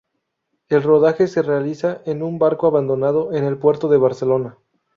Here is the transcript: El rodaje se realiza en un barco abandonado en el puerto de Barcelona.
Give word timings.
El 0.67 0.81
rodaje 0.81 1.27
se 1.27 1.43
realiza 1.43 2.01
en 2.07 2.23
un 2.23 2.39
barco 2.39 2.65
abandonado 2.65 3.33
en 3.33 3.43
el 3.43 3.59
puerto 3.59 3.87
de 3.87 3.99
Barcelona. 3.99 4.57